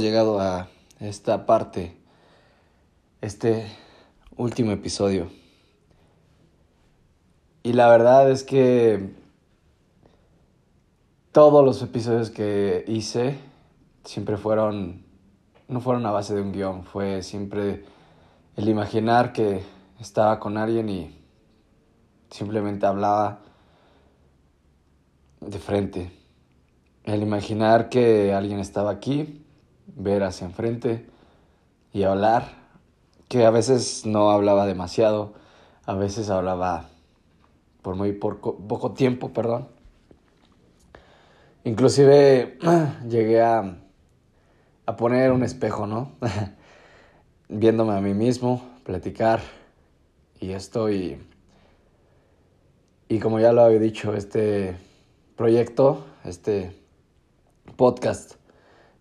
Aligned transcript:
llegado 0.00 0.40
a 0.40 0.68
esta 1.00 1.46
parte, 1.46 1.96
este 3.20 3.66
último 4.36 4.72
episodio. 4.72 5.30
Y 7.62 7.72
la 7.72 7.88
verdad 7.88 8.30
es 8.30 8.44
que 8.44 9.14
todos 11.32 11.64
los 11.64 11.82
episodios 11.82 12.30
que 12.30 12.84
hice 12.86 13.38
siempre 14.04 14.36
fueron, 14.36 15.04
no 15.68 15.80
fueron 15.80 16.04
a 16.06 16.10
base 16.10 16.34
de 16.34 16.42
un 16.42 16.52
guion, 16.52 16.84
fue 16.84 17.22
siempre 17.22 17.84
el 18.56 18.68
imaginar 18.68 19.32
que 19.32 19.62
estaba 19.98 20.38
con 20.38 20.56
alguien 20.58 20.88
y 20.88 21.18
simplemente 22.30 22.86
hablaba 22.86 23.40
de 25.40 25.58
frente. 25.58 26.12
El 27.04 27.22
imaginar 27.22 27.88
que 27.88 28.32
alguien 28.32 28.60
estaba 28.60 28.90
aquí, 28.90 29.43
ver 29.86 30.22
hacia 30.22 30.46
enfrente 30.46 31.06
y 31.92 32.02
hablar, 32.02 32.64
que 33.28 33.44
a 33.44 33.50
veces 33.50 34.04
no 34.06 34.30
hablaba 34.30 34.66
demasiado, 34.66 35.34
a 35.86 35.94
veces 35.94 36.30
hablaba 36.30 36.88
por 37.82 37.96
muy 37.96 38.12
poco, 38.12 38.56
poco 38.56 38.92
tiempo, 38.92 39.32
perdón. 39.32 39.68
Inclusive 41.64 42.58
llegué 43.08 43.42
a, 43.42 43.78
a 44.86 44.96
poner 44.96 45.32
un 45.32 45.42
espejo, 45.42 45.86
¿no? 45.86 46.12
Viéndome 47.48 47.94
a 47.94 48.00
mí 48.00 48.14
mismo, 48.14 48.62
platicar 48.84 49.40
y 50.40 50.52
estoy... 50.52 51.18
Y 53.08 53.18
como 53.18 53.38
ya 53.38 53.52
lo 53.52 53.62
había 53.62 53.78
dicho, 53.78 54.14
este 54.14 54.76
proyecto, 55.36 56.04
este 56.24 56.74
podcast, 57.76 58.34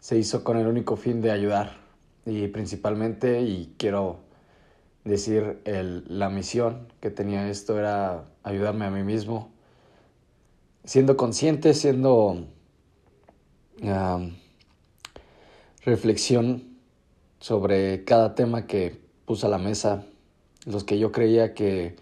se 0.03 0.17
hizo 0.17 0.43
con 0.43 0.57
el 0.57 0.67
único 0.67 0.97
fin 0.97 1.21
de 1.21 1.31
ayudar. 1.31 1.77
Y 2.25 2.49
principalmente, 2.49 3.41
y 3.41 3.73
quiero 3.77 4.19
decir, 5.05 5.61
el, 5.63 6.03
la 6.09 6.27
misión 6.27 6.89
que 6.99 7.09
tenía 7.09 7.49
esto 7.49 7.79
era 7.79 8.25
ayudarme 8.43 8.83
a 8.83 8.89
mí 8.89 9.01
mismo, 9.03 9.53
siendo 10.83 11.15
consciente, 11.15 11.73
siendo 11.73 12.47
reflexión 15.85 16.75
sobre 17.39 18.03
cada 18.03 18.35
tema 18.35 18.67
que 18.67 18.99
puse 19.23 19.45
a 19.45 19.49
la 19.49 19.57
mesa, 19.57 20.03
los 20.65 20.83
que 20.83 20.99
yo 20.99 21.13
creía 21.13 21.53
que 21.53 21.95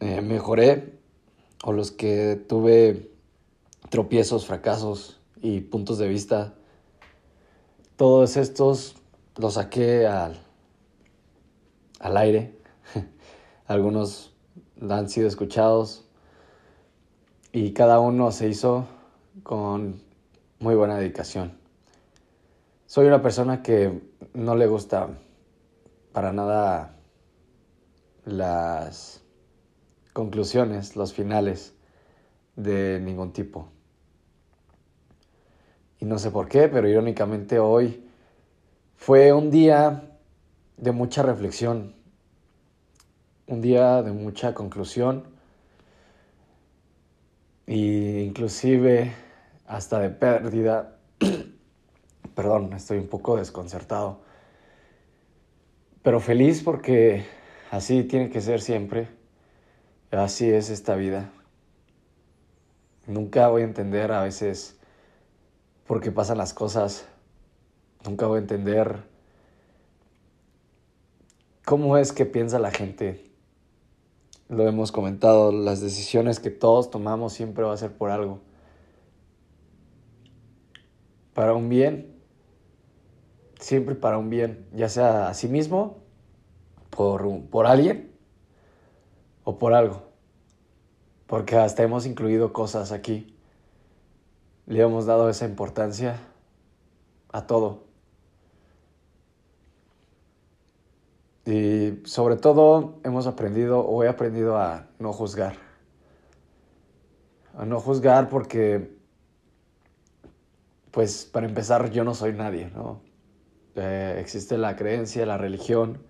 eh, 0.00 0.22
mejoré 0.22 0.94
o 1.62 1.74
los 1.74 1.90
que 1.90 2.42
tuve 2.48 3.10
tropiezos, 3.90 4.46
fracasos 4.46 5.20
y 5.40 5.60
puntos 5.60 5.98
de 5.98 6.08
vista. 6.08 6.54
Todos 7.96 8.36
estos 8.36 8.96
los 9.36 9.54
saqué 9.54 10.06
al, 10.06 10.36
al 12.00 12.16
aire. 12.16 12.58
Algunos 13.66 14.34
han 14.88 15.08
sido 15.08 15.28
escuchados 15.28 16.06
y 17.52 17.72
cada 17.72 18.00
uno 18.00 18.32
se 18.32 18.48
hizo 18.48 18.86
con 19.42 20.02
muy 20.58 20.74
buena 20.74 20.98
dedicación. 20.98 21.58
Soy 22.86 23.06
una 23.06 23.22
persona 23.22 23.62
que 23.62 24.00
no 24.34 24.54
le 24.54 24.66
gusta 24.66 25.08
para 26.12 26.32
nada 26.32 26.96
las 28.24 29.22
conclusiones, 30.12 30.96
los 30.96 31.12
finales 31.12 31.74
de 32.56 33.00
ningún 33.00 33.32
tipo. 33.32 33.68
No 36.06 36.20
sé 36.20 36.30
por 36.30 36.48
qué, 36.48 36.68
pero 36.68 36.88
irónicamente 36.88 37.58
hoy 37.58 38.08
fue 38.94 39.32
un 39.32 39.50
día 39.50 40.08
de 40.76 40.92
mucha 40.92 41.24
reflexión, 41.24 41.96
un 43.48 43.60
día 43.60 44.04
de 44.04 44.12
mucha 44.12 44.54
conclusión 44.54 45.24
e 47.66 48.22
inclusive 48.24 49.14
hasta 49.66 49.98
de 49.98 50.10
pérdida. 50.10 50.96
Perdón, 52.36 52.72
estoy 52.74 52.98
un 52.98 53.08
poco 53.08 53.36
desconcertado, 53.36 54.20
pero 56.04 56.20
feliz 56.20 56.62
porque 56.62 57.26
así 57.72 58.04
tiene 58.04 58.30
que 58.30 58.40
ser 58.40 58.60
siempre. 58.60 59.08
Así 60.12 60.48
es 60.48 60.70
esta 60.70 60.94
vida. 60.94 61.32
Nunca 63.08 63.48
voy 63.48 63.62
a 63.62 63.64
entender 63.64 64.12
a 64.12 64.22
veces 64.22 64.76
por 65.86 66.00
qué 66.00 66.10
pasan 66.10 66.38
las 66.38 66.52
cosas. 66.52 67.06
Nunca 68.04 68.26
voy 68.26 68.36
a 68.36 68.40
entender 68.40 69.04
cómo 71.64 71.96
es 71.96 72.12
que 72.12 72.26
piensa 72.26 72.58
la 72.58 72.70
gente. 72.70 73.30
Lo 74.48 74.66
hemos 74.68 74.92
comentado, 74.92 75.50
las 75.50 75.80
decisiones 75.80 76.38
que 76.38 76.50
todos 76.50 76.90
tomamos 76.90 77.32
siempre 77.32 77.64
va 77.64 77.72
a 77.72 77.76
ser 77.76 77.92
por 77.92 78.10
algo. 78.10 78.40
Para 81.34 81.54
un 81.54 81.68
bien, 81.68 82.16
siempre 83.58 83.94
para 83.94 84.18
un 84.18 84.30
bien, 84.30 84.66
ya 84.72 84.88
sea 84.88 85.28
a 85.28 85.34
sí 85.34 85.48
mismo, 85.48 85.98
por, 86.90 87.42
por 87.50 87.66
alguien 87.66 88.12
o 89.44 89.58
por 89.58 89.74
algo. 89.74 90.04
Porque 91.26 91.56
hasta 91.56 91.82
hemos 91.82 92.06
incluido 92.06 92.52
cosas 92.52 92.92
aquí. 92.92 93.35
Le 94.66 94.82
hemos 94.82 95.06
dado 95.06 95.28
esa 95.28 95.46
importancia 95.46 96.18
a 97.32 97.46
todo. 97.46 97.84
Y 101.44 102.00
sobre 102.04 102.36
todo 102.36 102.98
hemos 103.04 103.28
aprendido 103.28 103.80
o 103.80 104.02
he 104.02 104.08
aprendido 104.08 104.56
a 104.56 104.88
no 104.98 105.12
juzgar. 105.12 105.56
A 107.56 107.64
no 107.64 107.78
juzgar 107.80 108.28
porque, 108.28 108.98
pues 110.90 111.24
para 111.24 111.46
empezar, 111.46 111.90
yo 111.90 112.02
no 112.02 112.14
soy 112.14 112.32
nadie, 112.32 112.70
¿no? 112.74 113.00
Eh, 113.76 114.16
existe 114.18 114.58
la 114.58 114.74
creencia, 114.74 115.24
la 115.24 115.38
religión. 115.38 116.02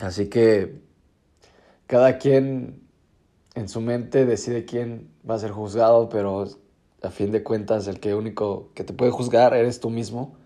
Así 0.00 0.30
que 0.30 0.80
cada 1.86 2.16
quien 2.16 2.88
en 3.54 3.68
su 3.68 3.82
mente 3.82 4.24
decide 4.24 4.64
quién 4.64 5.12
va 5.28 5.34
a 5.34 5.38
ser 5.38 5.50
juzgado, 5.50 6.08
pero 6.08 6.46
a 7.02 7.10
fin 7.10 7.32
de 7.32 7.42
cuentas 7.42 7.86
el 7.88 8.00
que 8.00 8.14
único 8.14 8.70
que 8.74 8.84
te 8.84 8.92
puede 8.92 9.10
juzgar 9.10 9.54
eres 9.54 9.80
tú 9.80 9.90
mismo 9.90 10.36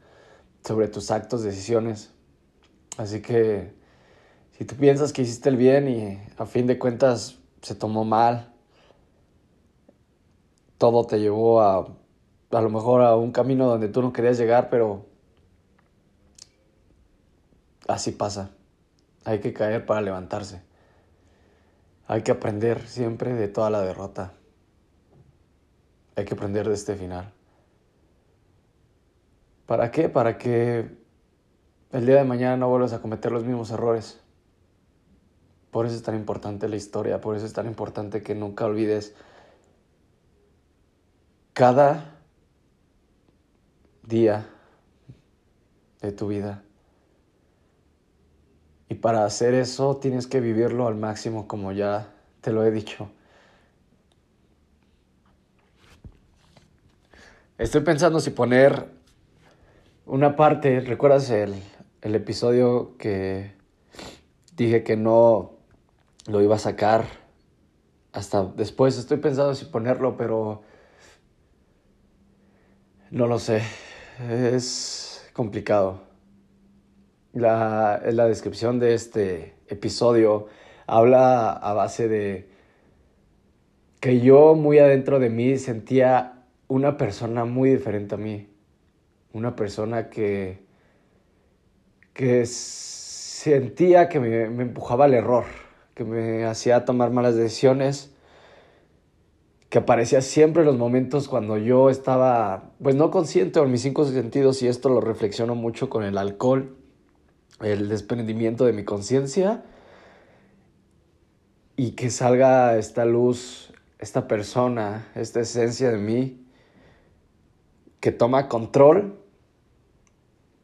sobre 0.64 0.88
tus 0.88 1.10
actos, 1.10 1.42
decisiones. 1.42 2.12
Así 2.96 3.22
que 3.22 3.72
si 4.58 4.64
tú 4.64 4.74
piensas 4.76 5.12
que 5.12 5.22
hiciste 5.22 5.48
el 5.48 5.56
bien 5.56 5.88
y 5.88 6.20
a 6.38 6.46
fin 6.46 6.66
de 6.66 6.78
cuentas 6.78 7.38
se 7.62 7.74
tomó 7.74 8.04
mal, 8.04 8.52
todo 10.78 11.04
te 11.04 11.20
llevó 11.20 11.60
a 11.60 11.86
a 12.50 12.60
lo 12.60 12.70
mejor 12.70 13.02
a 13.02 13.16
un 13.16 13.32
camino 13.32 13.66
donde 13.66 13.88
tú 13.88 14.02
no 14.02 14.12
querías 14.12 14.38
llegar, 14.38 14.70
pero 14.70 15.06
así 17.88 18.12
pasa. 18.12 18.50
Hay 19.24 19.40
que 19.40 19.52
caer 19.52 19.84
para 19.84 20.00
levantarse. 20.00 20.62
Hay 22.06 22.22
que 22.22 22.30
aprender 22.30 22.86
siempre 22.86 23.34
de 23.34 23.48
toda 23.48 23.70
la 23.70 23.82
derrota. 23.82 24.32
Hay 26.16 26.24
que 26.24 26.34
aprender 26.34 26.66
de 26.66 26.74
este 26.74 26.94
final. 26.94 27.32
¿Para 29.66 29.90
qué? 29.90 30.08
Para 30.08 30.38
que 30.38 30.88
el 31.92 32.06
día 32.06 32.16
de 32.16 32.24
mañana 32.24 32.56
no 32.56 32.68
vuelvas 32.68 32.92
a 32.92 33.02
cometer 33.02 33.32
los 33.32 33.44
mismos 33.44 33.70
errores. 33.70 34.20
Por 35.70 35.86
eso 35.86 35.94
es 35.94 36.02
tan 36.02 36.14
importante 36.14 36.68
la 36.68 36.76
historia, 36.76 37.20
por 37.20 37.36
eso 37.36 37.44
es 37.44 37.52
tan 37.52 37.66
importante 37.66 38.22
que 38.22 38.34
nunca 38.34 38.64
olvides 38.64 39.14
cada 41.52 42.18
día 44.02 44.48
de 46.00 46.12
tu 46.12 46.28
vida. 46.28 46.62
Y 48.88 48.94
para 48.94 49.24
hacer 49.24 49.52
eso 49.54 49.96
tienes 49.96 50.26
que 50.26 50.40
vivirlo 50.40 50.86
al 50.86 50.94
máximo 50.94 51.48
como 51.48 51.72
ya 51.72 52.14
te 52.40 52.52
lo 52.52 52.64
he 52.64 52.70
dicho. 52.70 53.10
Estoy 57.58 57.80
pensando 57.80 58.20
si 58.20 58.28
poner 58.28 58.84
una 60.04 60.36
parte, 60.36 60.80
¿recuerdas 60.80 61.30
el, 61.30 61.54
el 62.02 62.14
episodio 62.14 62.98
que 62.98 63.52
dije 64.54 64.82
que 64.82 64.98
no 64.98 65.52
lo 66.26 66.42
iba 66.42 66.56
a 66.56 66.58
sacar 66.58 67.06
hasta 68.12 68.44
después? 68.44 68.98
Estoy 68.98 69.16
pensando 69.16 69.54
si 69.54 69.64
ponerlo, 69.64 70.18
pero 70.18 70.64
no 73.10 73.26
lo 73.26 73.38
sé. 73.38 73.62
Es 74.28 75.26
complicado. 75.32 76.02
La, 77.32 78.02
la 78.04 78.26
descripción 78.26 78.78
de 78.78 78.92
este 78.92 79.56
episodio 79.68 80.48
habla 80.86 81.52
a 81.52 81.72
base 81.72 82.06
de 82.06 82.50
que 84.00 84.20
yo 84.20 84.54
muy 84.54 84.78
adentro 84.78 85.18
de 85.18 85.30
mí 85.30 85.56
sentía 85.56 86.35
una 86.68 86.96
persona 86.96 87.44
muy 87.44 87.70
diferente 87.70 88.14
a 88.14 88.18
mí. 88.18 88.48
una 89.32 89.54
persona 89.54 90.08
que, 90.08 90.64
que 92.14 92.46
sentía 92.46 94.08
que 94.08 94.18
me, 94.18 94.44
empujaba 94.62 95.04
al 95.04 95.14
error, 95.14 95.44
que 95.94 96.04
me 96.04 96.44
hacía 96.46 96.86
tomar 96.86 97.10
malas 97.10 97.36
decisiones, 97.36 98.10
que 99.68 99.78
aparecía 99.78 100.22
siempre 100.22 100.62
en 100.62 100.66
los 100.68 100.78
momentos 100.78 101.28
cuando 101.28 101.58
yo 101.58 101.90
estaba, 101.90 102.70
pues 102.82 102.94
no 102.94 103.10
consciente 103.10 103.60
en 103.60 103.70
mis 103.70 103.82
cinco 103.82 104.06
sentidos, 104.06 104.62
y 104.62 104.68
esto 104.68 104.88
lo 104.88 105.02
reflexiono 105.02 105.54
mucho 105.54 105.90
con 105.90 106.02
el 106.02 106.16
alcohol, 106.16 106.76
el 107.60 107.90
desprendimiento 107.90 108.64
de 108.64 108.72
mi 108.72 108.84
conciencia, 108.84 109.64
y 111.76 111.90
que 111.90 112.08
salga 112.08 112.78
esta 112.78 113.04
luz, 113.04 113.74
esta 113.98 114.26
persona, 114.28 115.08
esta 115.14 115.40
esencia 115.40 115.90
de 115.90 115.98
mí, 115.98 116.45
que 118.06 118.12
toma 118.12 118.48
control 118.48 119.18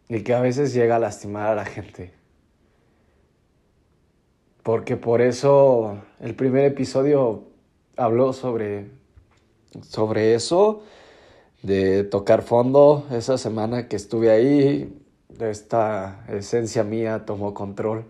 y 0.08 0.22
que 0.22 0.32
a 0.32 0.40
veces 0.40 0.72
llega 0.72 0.94
a 0.94 0.98
lastimar 1.00 1.48
a 1.48 1.56
la 1.56 1.64
gente. 1.64 2.14
Porque 4.62 4.96
por 4.96 5.20
eso 5.20 5.98
el 6.20 6.36
primer 6.36 6.66
episodio 6.66 7.48
habló 7.96 8.32
sobre, 8.32 8.92
sobre 9.80 10.34
eso, 10.34 10.84
de 11.64 12.04
tocar 12.04 12.42
fondo. 12.42 13.08
Esa 13.10 13.36
semana 13.38 13.88
que 13.88 13.96
estuve 13.96 14.30
ahí, 14.30 14.96
esta 15.40 16.24
esencia 16.28 16.84
mía 16.84 17.24
tomó 17.26 17.54
control, 17.54 18.04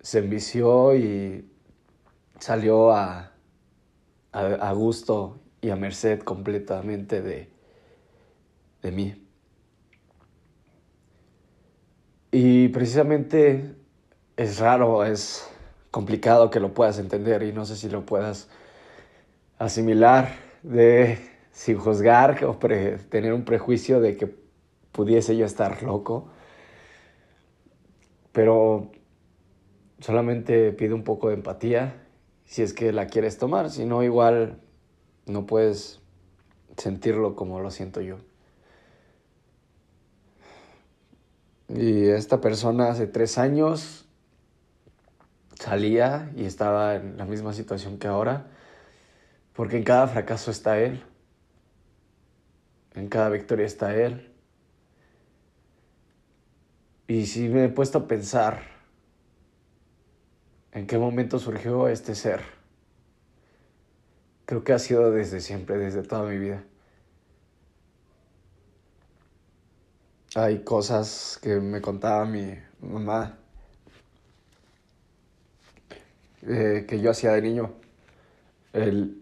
se 0.00 0.18
envició 0.18 0.96
y 0.96 1.48
salió 2.40 2.90
a, 2.90 3.30
a, 4.32 4.72
gusto 4.72 5.38
y 5.60 5.70
a 5.70 5.76
merced 5.76 6.18
completamente 6.22 7.22
de, 7.22 7.54
de 8.86 8.92
mí. 8.92 9.26
Y 12.30 12.68
precisamente 12.68 13.74
es 14.36 14.58
raro, 14.60 15.04
es 15.04 15.50
complicado 15.90 16.50
que 16.50 16.60
lo 16.60 16.72
puedas 16.72 16.98
entender 16.98 17.42
y 17.42 17.52
no 17.52 17.64
sé 17.64 17.76
si 17.76 17.88
lo 17.88 18.06
puedas 18.06 18.48
asimilar 19.58 20.36
sin 21.50 21.78
juzgar 21.78 22.44
o 22.44 22.56
tener 22.56 23.32
un 23.32 23.44
prejuicio 23.44 24.00
de 24.00 24.16
que 24.16 24.34
pudiese 24.92 25.36
yo 25.36 25.46
estar 25.46 25.82
loco. 25.82 26.28
Pero 28.32 28.92
solamente 29.98 30.72
pido 30.72 30.94
un 30.94 31.02
poco 31.02 31.28
de 31.28 31.34
empatía 31.34 32.02
si 32.44 32.62
es 32.62 32.72
que 32.72 32.92
la 32.92 33.06
quieres 33.06 33.38
tomar, 33.38 33.70
si 33.70 33.84
no 33.84 34.04
igual 34.04 34.60
no 35.26 35.46
puedes 35.46 36.00
sentirlo 36.76 37.34
como 37.34 37.60
lo 37.60 37.70
siento 37.70 38.00
yo. 38.00 38.18
Y 41.68 42.08
esta 42.08 42.40
persona 42.40 42.90
hace 42.90 43.06
tres 43.06 43.38
años 43.38 44.06
salía 45.54 46.30
y 46.36 46.44
estaba 46.44 46.96
en 46.96 47.16
la 47.16 47.24
misma 47.24 47.52
situación 47.52 47.98
que 47.98 48.06
ahora, 48.06 48.46
porque 49.52 49.76
en 49.76 49.84
cada 49.84 50.06
fracaso 50.06 50.50
está 50.50 50.78
Él, 50.78 51.02
en 52.94 53.08
cada 53.08 53.30
victoria 53.30 53.66
está 53.66 53.94
Él. 53.94 54.32
Y 57.08 57.26
si 57.26 57.48
me 57.48 57.64
he 57.64 57.68
puesto 57.68 57.98
a 57.98 58.08
pensar 58.08 58.62
en 60.72 60.86
qué 60.86 60.98
momento 60.98 61.38
surgió 61.38 61.88
este 61.88 62.14
ser, 62.14 62.40
creo 64.44 64.62
que 64.62 64.72
ha 64.72 64.78
sido 64.78 65.10
desde 65.10 65.40
siempre, 65.40 65.78
desde 65.78 66.02
toda 66.02 66.28
mi 66.28 66.38
vida. 66.38 66.62
Hay 70.36 70.64
cosas 70.64 71.38
que 71.42 71.60
me 71.60 71.80
contaba 71.80 72.26
mi 72.26 72.52
mamá 72.82 73.38
eh, 76.42 76.84
que 76.86 77.00
yo 77.00 77.10
hacía 77.10 77.32
de 77.32 77.40
niño. 77.40 77.72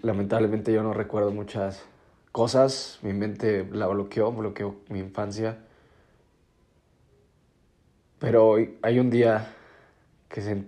lamentablemente 0.02 0.72
yo 0.72 0.82
no 0.82 0.92
recuerdo 0.92 1.30
muchas 1.30 1.84
cosas. 2.32 2.98
Mi 3.02 3.12
mente 3.12 3.64
la 3.70 3.86
bloqueó, 3.86 4.32
bloqueó 4.32 4.74
mi 4.88 4.98
infancia. 4.98 5.58
Pero 8.18 8.56
hay 8.82 8.98
un 8.98 9.08
día 9.10 9.54
que 10.28 10.64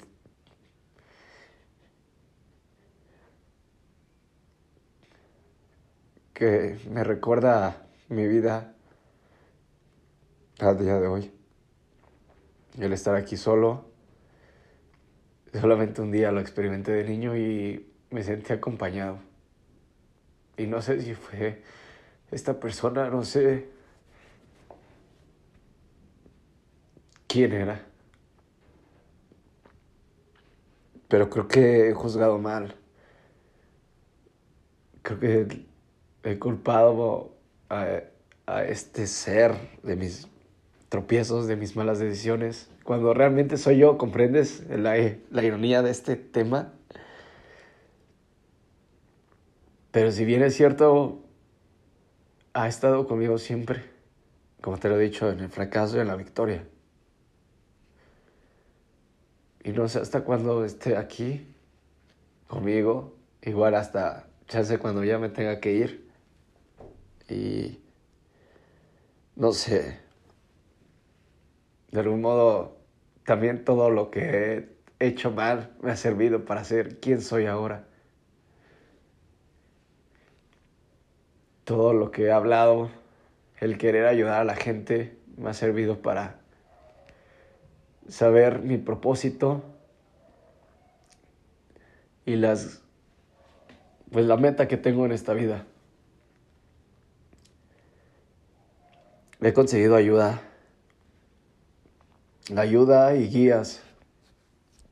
que 6.34 6.78
me 6.88 7.02
recuerda 7.02 7.88
mi 8.08 8.28
vida 8.28 8.75
al 10.58 10.78
día 10.78 10.98
de 10.98 11.06
hoy. 11.06 11.32
El 12.78 12.92
estar 12.92 13.14
aquí 13.14 13.36
solo, 13.36 13.86
solamente 15.52 16.02
un 16.02 16.10
día 16.10 16.32
lo 16.32 16.40
experimenté 16.40 16.92
de 16.92 17.04
niño 17.04 17.36
y 17.36 17.90
me 18.10 18.22
sentí 18.22 18.52
acompañado. 18.52 19.18
Y 20.56 20.66
no 20.66 20.80
sé 20.80 21.00
si 21.00 21.14
fue 21.14 21.62
esta 22.30 22.58
persona, 22.58 23.10
no 23.10 23.24
sé 23.24 23.68
quién 27.26 27.52
era. 27.52 27.86
Pero 31.08 31.30
creo 31.30 31.46
que 31.46 31.88
he 31.88 31.94
juzgado 31.94 32.38
mal. 32.38 32.74
Creo 35.02 35.20
que 35.20 35.66
he 36.24 36.38
culpado 36.38 37.36
a, 37.68 38.00
a 38.46 38.64
este 38.64 39.06
ser 39.06 39.54
de 39.82 39.94
mis 39.94 40.28
tropiezos, 40.88 41.46
de 41.46 41.56
mis 41.56 41.76
malas 41.76 41.98
decisiones, 41.98 42.70
cuando 42.84 43.14
realmente 43.14 43.56
soy 43.56 43.78
yo, 43.78 43.98
¿comprendes 43.98 44.64
la, 44.68 44.94
la 45.30 45.42
ironía 45.42 45.82
de 45.82 45.90
este 45.90 46.16
tema? 46.16 46.72
Pero 49.90 50.12
si 50.12 50.24
bien 50.24 50.42
es 50.42 50.54
cierto, 50.54 51.22
ha 52.52 52.68
estado 52.68 53.06
conmigo 53.06 53.38
siempre, 53.38 53.82
como 54.60 54.78
te 54.78 54.88
lo 54.88 54.98
he 54.98 55.02
dicho, 55.02 55.30
en 55.30 55.40
el 55.40 55.48
fracaso 55.48 55.96
y 55.96 56.00
en 56.00 56.08
la 56.08 56.16
victoria. 56.16 56.64
Y 59.64 59.70
no 59.72 59.88
sé 59.88 59.98
hasta 59.98 60.22
cuándo 60.22 60.64
esté 60.64 60.96
aquí 60.96 61.46
conmigo, 62.46 63.16
igual 63.42 63.74
hasta 63.74 64.28
chance 64.46 64.78
cuando 64.78 65.02
ya 65.02 65.18
me 65.18 65.28
tenga 65.28 65.60
que 65.60 65.72
ir. 65.72 66.08
Y 67.28 67.80
no 69.34 69.52
sé, 69.52 69.98
de 71.96 72.02
algún 72.02 72.20
modo, 72.20 72.76
también 73.24 73.64
todo 73.64 73.88
lo 73.88 74.10
que 74.10 74.68
he 75.00 75.06
hecho 75.06 75.30
mal 75.30 75.74
me 75.80 75.92
ha 75.92 75.96
servido 75.96 76.44
para 76.44 76.62
ser 76.62 77.00
quien 77.00 77.22
soy 77.22 77.46
ahora. 77.46 77.86
Todo 81.64 81.94
lo 81.94 82.10
que 82.10 82.24
he 82.24 82.32
hablado, 82.32 82.90
el 83.60 83.78
querer 83.78 84.04
ayudar 84.04 84.42
a 84.42 84.44
la 84.44 84.56
gente, 84.56 85.16
me 85.38 85.48
ha 85.48 85.54
servido 85.54 86.02
para 86.02 86.38
saber 88.10 88.58
mi 88.58 88.76
propósito 88.76 89.64
y 92.26 92.36
las 92.36 92.82
pues 94.12 94.26
la 94.26 94.36
meta 94.36 94.68
que 94.68 94.76
tengo 94.76 95.06
en 95.06 95.12
esta 95.12 95.32
vida. 95.32 95.64
He 99.40 99.54
conseguido 99.54 99.96
ayuda 99.96 100.42
ayuda 102.54 103.14
y 103.16 103.28
guías 103.28 103.80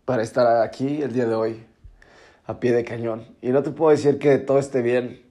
para 0.05 0.23
estar 0.23 0.63
aquí 0.63 1.03
el 1.03 1.13
día 1.13 1.27
de 1.27 1.35
hoy, 1.35 1.67
a 2.47 2.59
pie 2.59 2.73
de 2.73 2.85
cañón. 2.85 3.37
Y 3.41 3.51
no 3.51 3.63
te 3.63 3.71
puedo 3.71 3.91
decir 3.91 4.19
que 4.19 4.39
todo 4.39 4.59
esté 4.59 4.83
bien. 4.83 5.23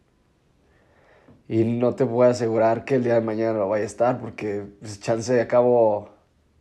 Y 1.48 1.66
no 1.66 1.94
te 1.94 2.06
puedo 2.06 2.30
asegurar 2.30 2.86
que 2.86 2.96
el 2.96 3.04
día 3.04 3.16
de 3.16 3.22
mañana 3.22 3.60
lo 3.60 3.70
vaya 3.70 3.84
a 3.84 3.88
estar, 3.88 4.20
porque 4.20 4.66
pues, 4.80 5.00
chance 5.00 5.40
acabo 5.42 6.10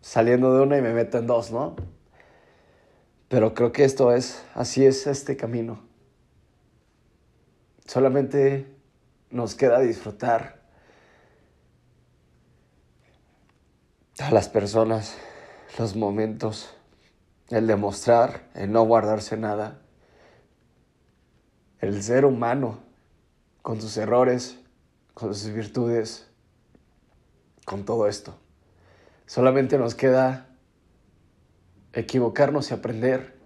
saliendo 0.01 0.55
de 0.55 0.63
una 0.63 0.77
y 0.77 0.83
me 0.83 0.93
meto 0.93 1.19
en 1.19 1.27
dos, 1.27 1.53
¿no? 1.53 1.77
Pero 3.29 3.55
creo 3.55 3.73
que 3.73 3.85
esto 3.85 4.13
es, 4.13 4.45
así 4.55 4.85
es 4.85 5.07
este 5.07 5.37
camino. 5.37 5.81
Solamente 7.87 8.67
nos 9.31 9.55
queda 9.55 9.81
disfrutar 9.81 10.61
a 14.19 14.31
las 14.31 14.49
personas 14.49 15.17
los 15.79 15.97
momentos, 15.97 16.75
el 17.49 17.67
demostrar, 17.67 18.49
el 18.55 18.73
no 18.73 18.83
guardarse 18.85 19.37
nada, 19.37 19.81
el 21.81 22.03
ser 22.03 22.25
humano 22.25 22.81
con 23.63 23.81
sus 23.81 23.97
errores, 23.97 24.59
con 25.15 25.35
sus 25.35 25.53
virtudes, 25.53 26.29
con 27.65 27.85
todo 27.85 28.09
esto. 28.09 28.35
Solamente 29.27 29.79
nos 29.79 29.95
queda 29.95 30.49
equivocarnos 31.93 32.71
y 32.71 32.75
aprender, 32.75 33.39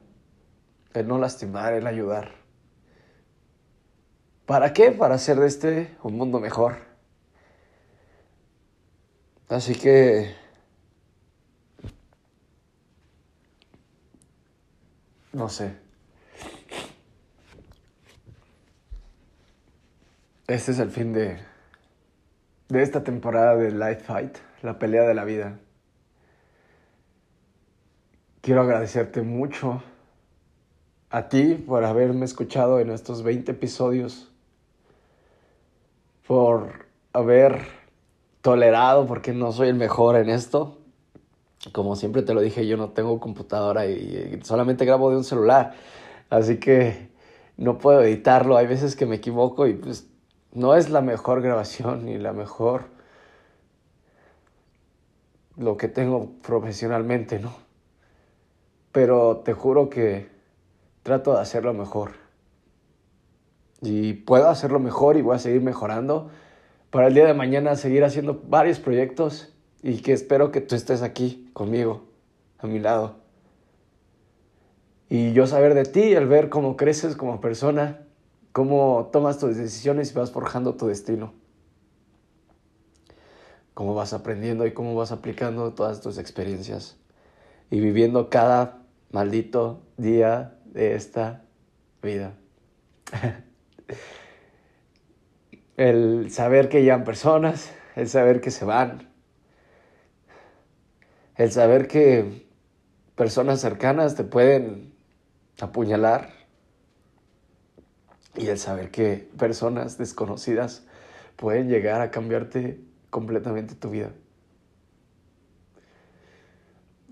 el 0.94 1.06
no 1.06 1.18
lastimar, 1.18 1.74
el 1.74 1.86
ayudar. 1.86 2.34
¿Para 4.46 4.72
qué? 4.72 4.92
Para 4.92 5.16
hacer 5.16 5.38
de 5.38 5.46
este 5.46 5.96
un 6.02 6.16
mundo 6.16 6.40
mejor. 6.40 6.78
Así 9.48 9.74
que... 9.74 10.45
No 15.36 15.50
sé. 15.50 15.76
Este 20.46 20.72
es 20.72 20.78
el 20.78 20.88
fin 20.88 21.12
de, 21.12 21.36
de 22.70 22.82
esta 22.82 23.04
temporada 23.04 23.54
de 23.54 23.70
Light 23.70 24.00
Fight, 24.00 24.38
la 24.62 24.78
pelea 24.78 25.02
de 25.02 25.12
la 25.12 25.24
vida. 25.24 25.58
Quiero 28.40 28.62
agradecerte 28.62 29.20
mucho 29.20 29.82
a 31.10 31.28
ti 31.28 31.52
por 31.52 31.84
haberme 31.84 32.24
escuchado 32.24 32.80
en 32.80 32.88
estos 32.88 33.22
20 33.22 33.52
episodios, 33.52 34.32
por 36.26 36.86
haber 37.12 37.60
tolerado, 38.40 39.06
porque 39.06 39.34
no 39.34 39.52
soy 39.52 39.68
el 39.68 39.76
mejor 39.76 40.16
en 40.16 40.30
esto. 40.30 40.75
Como 41.72 41.96
siempre 41.96 42.22
te 42.22 42.34
lo 42.34 42.40
dije, 42.40 42.66
yo 42.66 42.76
no 42.76 42.90
tengo 42.90 43.18
computadora 43.20 43.86
y 43.86 44.40
solamente 44.42 44.84
grabo 44.84 45.10
de 45.10 45.16
un 45.16 45.24
celular, 45.24 45.74
así 46.30 46.58
que 46.58 47.10
no 47.56 47.78
puedo 47.78 48.02
editarlo. 48.02 48.56
Hay 48.56 48.66
veces 48.66 48.96
que 48.96 49.06
me 49.06 49.16
equivoco 49.16 49.66
y 49.66 49.74
pues 49.74 50.08
no 50.52 50.74
es 50.74 50.90
la 50.90 51.00
mejor 51.00 51.42
grabación 51.42 52.06
ni 52.06 52.18
la 52.18 52.32
mejor 52.32 52.84
lo 55.56 55.76
que 55.76 55.88
tengo 55.88 56.32
profesionalmente, 56.42 57.38
¿no? 57.38 57.52
Pero 58.92 59.38
te 59.38 59.52
juro 59.52 59.88
que 59.88 60.28
trato 61.02 61.34
de 61.34 61.40
hacerlo 61.40 61.72
mejor. 61.72 62.12
Y 63.80 64.14
puedo 64.14 64.48
hacerlo 64.48 64.78
mejor 64.78 65.16
y 65.16 65.22
voy 65.22 65.36
a 65.36 65.38
seguir 65.38 65.62
mejorando 65.62 66.30
para 66.90 67.08
el 67.08 67.14
día 67.14 67.26
de 67.26 67.34
mañana 67.34 67.76
seguir 67.76 68.04
haciendo 68.04 68.42
varios 68.48 68.78
proyectos 68.78 69.55
y 69.82 69.98
que 69.98 70.12
espero 70.12 70.50
que 70.50 70.60
tú 70.60 70.74
estés 70.74 71.02
aquí 71.02 71.50
conmigo, 71.52 72.04
a 72.58 72.66
mi 72.66 72.78
lado. 72.78 73.16
Y 75.08 75.32
yo 75.32 75.46
saber 75.46 75.74
de 75.74 75.84
ti, 75.84 76.14
al 76.14 76.26
ver 76.26 76.48
cómo 76.48 76.76
creces 76.76 77.14
como 77.14 77.40
persona, 77.40 78.06
cómo 78.52 79.10
tomas 79.12 79.38
tus 79.38 79.56
decisiones 79.56 80.10
y 80.10 80.14
vas 80.14 80.30
forjando 80.30 80.74
tu 80.74 80.88
destino. 80.88 81.32
Cómo 83.74 83.94
vas 83.94 84.12
aprendiendo 84.12 84.66
y 84.66 84.72
cómo 84.72 84.94
vas 84.94 85.12
aplicando 85.12 85.72
todas 85.74 86.00
tus 86.00 86.18
experiencias 86.18 86.96
y 87.70 87.80
viviendo 87.80 88.30
cada 88.30 88.82
maldito 89.12 89.82
día 89.96 90.58
de 90.64 90.94
esta 90.94 91.44
vida. 92.02 92.34
el 95.76 96.30
saber 96.30 96.68
que 96.68 96.80
llegan 96.80 97.04
personas, 97.04 97.70
el 97.94 98.08
saber 98.08 98.40
que 98.40 98.50
se 98.50 98.64
van, 98.64 99.08
el 101.36 101.52
saber 101.52 101.86
que 101.86 102.46
personas 103.14 103.60
cercanas 103.60 104.14
te 104.14 104.24
pueden 104.24 104.94
apuñalar 105.60 106.30
y 108.34 108.48
el 108.48 108.58
saber 108.58 108.90
que 108.90 109.28
personas 109.38 109.98
desconocidas 109.98 110.84
pueden 111.36 111.68
llegar 111.68 112.00
a 112.00 112.10
cambiarte 112.10 112.80
completamente 113.10 113.74
tu 113.74 113.90
vida. 113.90 114.12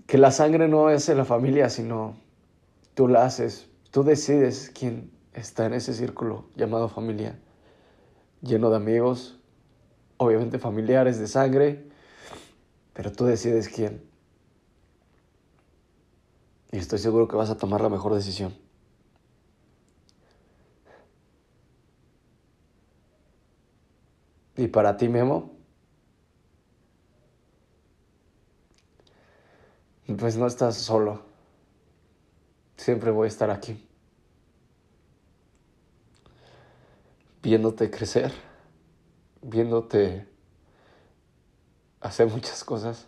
Que 0.07 0.17
la 0.17 0.31
sangre 0.31 0.67
no 0.67 0.89
es 0.89 1.09
en 1.09 1.17
la 1.17 1.25
familia, 1.25 1.69
sino 1.69 2.15
tú 2.93 3.07
la 3.07 3.25
haces, 3.25 3.69
tú 3.91 4.03
decides 4.03 4.71
quién 4.73 5.11
está 5.33 5.65
en 5.65 5.73
ese 5.73 5.93
círculo 5.93 6.45
llamado 6.55 6.89
familia, 6.89 7.39
lleno 8.41 8.69
de 8.69 8.75
amigos, 8.77 9.39
obviamente 10.17 10.59
familiares 10.59 11.19
de 11.19 11.27
sangre, 11.27 11.87
pero 12.93 13.11
tú 13.11 13.25
decides 13.25 13.67
quién. 13.67 14.14
Y 16.71 16.77
estoy 16.77 16.99
seguro 16.99 17.27
que 17.27 17.35
vas 17.35 17.49
a 17.49 17.57
tomar 17.57 17.81
la 17.81 17.89
mejor 17.89 18.13
decisión. 18.13 18.55
Y 24.57 24.67
para 24.67 24.95
ti, 24.97 25.09
Memo, 25.09 25.51
pues 30.17 30.37
no 30.37 30.47
estás 30.47 30.77
solo. 30.77 31.23
Siempre 32.77 33.11
voy 33.11 33.25
a 33.25 33.27
estar 33.27 33.49
aquí. 33.49 33.87
Viéndote 37.41 37.91
crecer, 37.91 38.33
viéndote 39.41 40.27
hacer 41.99 42.27
muchas 42.27 42.63
cosas, 42.63 43.07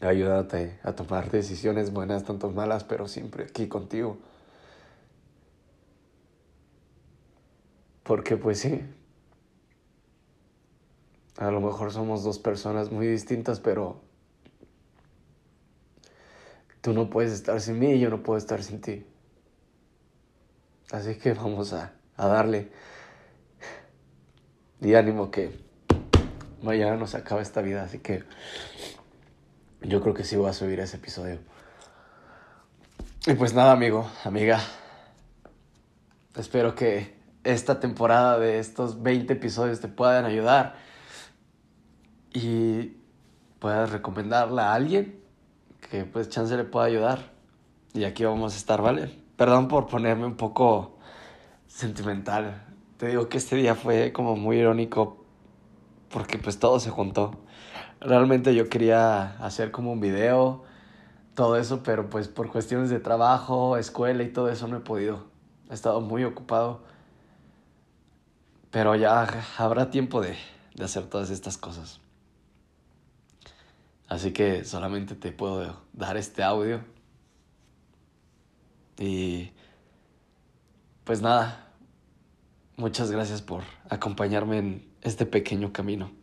ayúdate 0.00 0.78
a 0.82 0.92
tomar 0.92 1.30
decisiones 1.30 1.92
buenas, 1.92 2.24
tanto 2.24 2.50
malas, 2.50 2.84
pero 2.84 3.08
siempre 3.08 3.44
aquí 3.44 3.68
contigo. 3.68 4.18
Porque 8.02 8.36
pues 8.36 8.60
sí, 8.60 8.80
a 11.36 11.50
lo 11.50 11.60
mejor 11.60 11.92
somos 11.92 12.24
dos 12.24 12.38
personas 12.38 12.90
muy 12.90 13.06
distintas, 13.06 13.60
pero 13.60 14.00
tú 16.80 16.92
no 16.92 17.10
puedes 17.10 17.32
estar 17.32 17.60
sin 17.60 17.78
mí 17.78 17.92
y 17.92 18.00
yo 18.00 18.10
no 18.10 18.22
puedo 18.22 18.38
estar 18.38 18.62
sin 18.62 18.80
ti. 18.80 19.04
Así 20.90 21.16
que 21.16 21.34
vamos 21.34 21.72
a, 21.74 21.92
darle. 22.16 22.70
Y 24.80 24.94
ánimo 24.94 25.30
que 25.30 25.50
mañana 26.62 26.96
nos 26.96 27.14
acaba 27.14 27.42
esta 27.42 27.60
vida, 27.60 27.82
así 27.82 27.98
que 27.98 28.24
yo 29.82 30.00
creo 30.00 30.14
que 30.14 30.24
sí 30.24 30.36
voy 30.36 30.50
a 30.50 30.52
subir 30.52 30.80
ese 30.80 30.96
episodio. 30.96 31.38
Y 33.26 33.34
pues 33.34 33.54
nada, 33.54 33.72
amigo, 33.72 34.10
amiga. 34.24 34.60
Espero 36.36 36.74
que 36.74 37.18
esta 37.44 37.80
temporada 37.80 38.38
de 38.38 38.58
estos 38.58 39.02
20 39.02 39.32
episodios 39.32 39.80
te 39.80 39.88
puedan 39.88 40.24
ayudar 40.24 40.76
y 42.32 42.96
puedas 43.58 43.90
recomendarla 43.90 44.70
a 44.70 44.74
alguien 44.74 45.20
que 45.90 46.04
pues 46.04 46.28
chance 46.28 46.56
le 46.56 46.64
pueda 46.64 46.86
ayudar. 46.86 47.32
Y 47.94 48.04
aquí 48.04 48.24
vamos 48.24 48.54
a 48.54 48.56
estar, 48.56 48.82
¿vale? 48.82 49.10
Perdón 49.36 49.68
por 49.68 49.86
ponerme 49.86 50.26
un 50.26 50.36
poco 50.36 50.98
sentimental. 51.66 52.64
Te 52.96 53.08
digo 53.08 53.28
que 53.28 53.38
este 53.38 53.56
día 53.56 53.74
fue 53.74 54.12
como 54.12 54.36
muy 54.36 54.58
irónico 54.58 55.24
porque 56.10 56.38
pues 56.38 56.58
todo 56.58 56.80
se 56.80 56.90
juntó. 56.90 57.44
Realmente 58.00 58.54
yo 58.54 58.68
quería 58.68 59.36
hacer 59.44 59.70
como 59.70 59.92
un 59.92 60.00
video, 60.00 60.64
todo 61.34 61.56
eso, 61.56 61.82
pero 61.82 62.08
pues 62.08 62.28
por 62.28 62.50
cuestiones 62.50 62.90
de 62.90 63.00
trabajo, 63.00 63.76
escuela 63.76 64.22
y 64.22 64.32
todo 64.32 64.48
eso 64.50 64.68
no 64.68 64.76
he 64.76 64.80
podido. 64.80 65.26
He 65.70 65.74
estado 65.74 66.00
muy 66.00 66.24
ocupado. 66.24 66.82
Pero 68.70 68.94
ya 68.94 69.26
habrá 69.56 69.90
tiempo 69.90 70.20
de, 70.20 70.36
de 70.74 70.84
hacer 70.84 71.06
todas 71.06 71.30
estas 71.30 71.56
cosas. 71.58 72.00
Así 74.08 74.32
que 74.32 74.64
solamente 74.64 75.14
te 75.14 75.32
puedo 75.32 75.76
dar 75.92 76.16
este 76.16 76.42
audio. 76.42 76.80
Y 78.98 79.52
pues 81.04 81.22
nada, 81.22 81.68
muchas 82.76 83.10
gracias 83.10 83.42
por 83.42 83.62
acompañarme 83.88 84.58
en 84.58 84.88
este 85.02 85.24
pequeño 85.24 85.72
camino. 85.72 86.17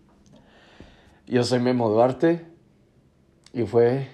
Yo 1.27 1.43
soy 1.43 1.59
Memo 1.59 1.89
Duarte 1.89 2.45
y 3.53 3.63
fue 3.63 4.07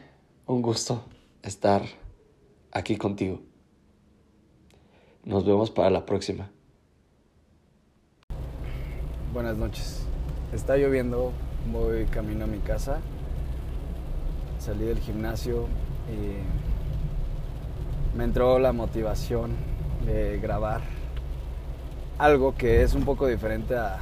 un 0.46 0.62
gusto 0.62 1.04
estar 1.42 1.84
aquí 2.72 2.98
contigo. 2.98 3.42
Nos 5.24 5.46
vemos 5.46 5.72
para 5.72 5.90
la 5.90 6.06
próxima. 6.06 6.50
Buenas 9.34 9.58
noches. 9.58 10.06
Está 10.54 10.78
lloviendo, 10.78 11.32
voy 11.72 12.06
camino 12.06 12.46
a 12.46 12.48
mi 12.48 12.60
casa 12.60 13.02
salí 14.62 14.86
del 14.86 15.00
gimnasio 15.00 15.66
y 16.08 16.38
me 18.16 18.26
entró 18.26 18.60
la 18.60 18.74
motivación 18.74 19.56
de 20.06 20.38
grabar 20.40 20.82
algo 22.20 22.54
que 22.56 22.84
es 22.84 22.94
un 22.94 23.04
poco 23.04 23.26
diferente 23.26 23.76
a, 23.76 23.98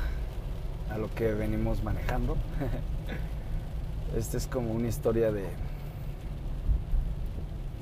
a 0.92 0.98
lo 0.98 1.14
que 1.14 1.34
venimos 1.34 1.84
manejando. 1.84 2.38
Esta 4.16 4.38
es 4.38 4.48
como 4.48 4.72
una 4.72 4.88
historia 4.88 5.32
de, 5.32 5.46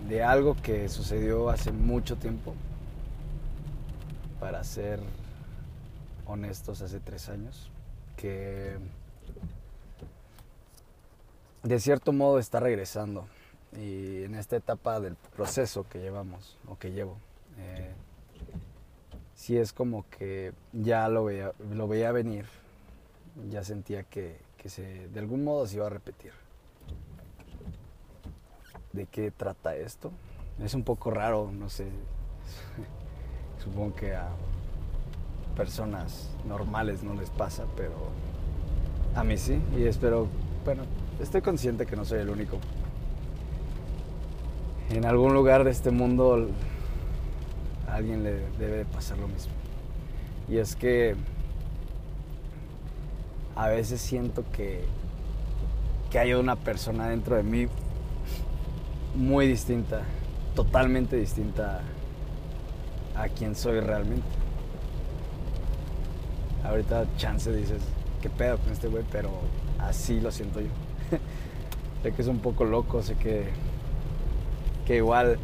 de 0.10 0.24
algo 0.24 0.56
que 0.62 0.90
sucedió 0.90 1.50
hace 1.50 1.72
mucho 1.72 2.18
tiempo. 2.18 2.54
Para 4.40 4.64
ser 4.64 5.00
honestos, 6.26 6.82
hace 6.82 7.00
tres 7.00 7.30
años. 7.30 7.72
Que 8.18 8.78
de 11.64 11.80
cierto 11.80 12.14
modo 12.14 12.40
está 12.40 12.60
regresando. 12.60 13.28
Y 13.74 14.24
en 14.24 14.36
esta 14.36 14.56
etapa 14.56 15.00
del 15.00 15.16
proceso 15.36 15.86
que 15.90 16.00
llevamos 16.00 16.58
o 16.68 16.78
que 16.78 16.92
llevo, 16.92 17.18
eh, 17.58 17.92
sí 19.36 19.58
es 19.58 19.74
como 19.74 20.06
que 20.10 20.54
ya 20.72 21.10
lo 21.10 21.26
veía, 21.26 21.52
lo 21.72 21.88
veía 21.88 22.12
venir, 22.12 22.46
ya 23.50 23.64
sentía 23.64 24.04
que, 24.04 24.38
que 24.58 24.70
se, 24.70 25.08
de 25.10 25.20
algún 25.20 25.44
modo 25.44 25.68
se 25.68 25.78
iba 25.78 25.88
a 25.88 25.90
repetir. 25.90 26.32
¿De 28.94 29.06
qué 29.06 29.32
trata 29.32 29.76
esto? 29.76 30.12
Es 30.64 30.74
un 30.74 30.84
poco 30.84 31.12
raro, 31.12 31.52
no 31.52 31.70
sé. 31.70 31.86
Supongo 33.64 33.96
que 33.96 34.16
a 34.16 34.28
personas 35.56 36.30
normales 36.46 37.04
no 37.04 37.14
les 37.14 37.30
pasa, 37.30 37.66
pero 37.76 37.94
a 39.16 39.24
mí 39.24 39.38
sí. 39.38 39.62
Y 39.78 39.84
espero, 39.84 40.28
bueno, 40.66 40.84
estoy 41.20 41.42
consciente 41.42 41.86
que 41.86 41.96
no 41.96 42.06
soy 42.06 42.20
el 42.20 42.30
único. 42.30 42.60
En 44.90 45.06
algún 45.06 45.34
lugar 45.34 45.64
de 45.64 45.72
este 45.72 45.92
mundo 45.92 46.48
a 47.88 47.96
alguien 47.96 48.24
le 48.24 48.50
debe 48.58 48.86
pasar 48.86 49.18
lo 49.18 49.28
mismo. 49.28 49.54
Y 50.48 50.58
es 50.58 50.76
que 50.76 51.16
a 53.58 53.70
veces 53.70 54.00
siento 54.00 54.44
que, 54.54 54.84
que 56.12 56.20
hay 56.20 56.34
una 56.34 56.56
persona 56.56 57.08
dentro 57.10 57.36
de 57.36 57.44
mí 57.44 57.68
muy 59.16 59.48
distinta, 59.48 60.02
totalmente 60.56 61.16
distinta 61.16 61.82
a 63.16 63.28
quien 63.30 63.56
soy 63.56 63.80
realmente. 63.80 64.28
Ahorita 66.64 67.06
chance 67.18 67.52
dices, 67.52 67.82
qué 68.22 68.30
pedo 68.30 68.60
con 68.60 68.72
este 68.72 68.90
güey, 68.90 69.04
pero 69.12 69.32
así 69.80 70.22
lo 70.22 70.32
siento 70.32 70.62
yo. 70.62 70.68
sé 72.04 72.12
que 72.12 72.22
es 72.22 72.28
un 72.28 72.40
poco 72.40 72.64
loco, 72.64 73.02
sé 73.02 73.16
que, 73.16 73.46
que 74.86 74.98
igual 74.98 75.40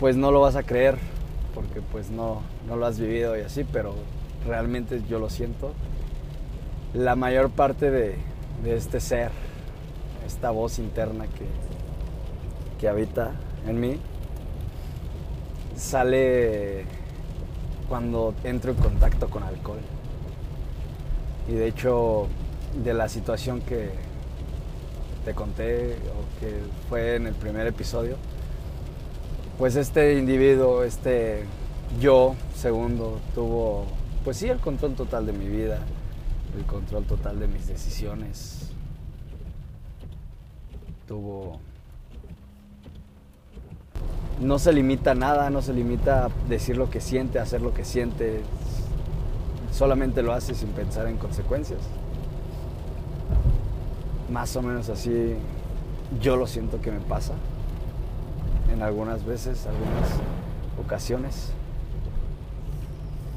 pues 0.00 0.16
no 0.16 0.32
lo 0.32 0.40
vas 0.40 0.56
a 0.56 0.62
creer 0.62 0.96
porque 1.54 1.82
pues 1.92 2.10
no, 2.10 2.40
no 2.66 2.76
lo 2.76 2.86
has 2.86 2.98
vivido 2.98 3.36
y 3.38 3.42
así, 3.42 3.64
pero 3.64 3.94
realmente 4.46 5.02
yo 5.08 5.18
lo 5.18 5.28
siento. 5.28 5.74
La 6.94 7.16
mayor 7.16 7.50
parte 7.50 7.90
de, 7.90 8.14
de 8.62 8.76
este 8.76 9.00
ser, 9.00 9.30
esta 10.24 10.50
voz 10.50 10.78
interna 10.78 11.26
que, 11.26 11.46
que 12.80 12.88
habita 12.88 13.32
en 13.66 13.80
mí, 13.80 14.00
sale 15.76 16.84
cuando 17.88 18.32
entro 18.44 18.70
en 18.70 18.78
contacto 18.78 19.28
con 19.28 19.42
alcohol. 19.42 19.80
Y 21.48 21.54
de 21.54 21.66
hecho, 21.66 22.28
de 22.82 22.94
la 22.94 23.08
situación 23.08 23.60
que 23.60 23.90
te 25.24 25.34
conté 25.34 25.94
o 25.94 26.40
que 26.40 26.60
fue 26.88 27.16
en 27.16 27.26
el 27.26 27.34
primer 27.34 27.66
episodio, 27.66 28.16
pues 29.58 29.76
este 29.76 30.16
individuo, 30.18 30.84
este 30.84 31.44
yo 32.00 32.34
segundo, 32.54 33.18
tuvo, 33.34 33.86
pues 34.24 34.36
sí, 34.36 34.48
el 34.48 34.58
control 34.58 34.94
total 34.94 35.26
de 35.26 35.32
mi 35.32 35.48
vida, 35.48 35.80
el 36.56 36.64
control 36.64 37.04
total 37.04 37.38
de 37.38 37.48
mis 37.48 37.66
decisiones. 37.66 38.70
Tuvo... 41.06 41.60
No 44.40 44.58
se 44.58 44.72
limita 44.72 45.12
a 45.12 45.14
nada, 45.14 45.48
no 45.50 45.62
se 45.62 45.72
limita 45.72 46.26
a 46.26 46.28
decir 46.48 46.76
lo 46.76 46.90
que 46.90 47.00
siente, 47.00 47.38
a 47.38 47.42
hacer 47.42 47.60
lo 47.60 47.72
que 47.72 47.84
siente. 47.84 48.42
Solamente 49.72 50.22
lo 50.22 50.32
hace 50.32 50.54
sin 50.54 50.70
pensar 50.70 51.06
en 51.06 51.16
consecuencias. 51.16 51.80
Más 54.30 54.56
o 54.56 54.62
menos 54.62 54.88
así 54.88 55.34
yo 56.20 56.36
lo 56.36 56.46
siento 56.46 56.80
que 56.80 56.90
me 56.90 57.00
pasa 57.00 57.34
en 58.72 58.82
algunas 58.82 59.24
veces, 59.24 59.66
algunas 59.66 60.08
ocasiones. 60.84 61.52